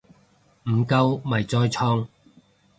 [0.63, 2.07] 唔夠咪再創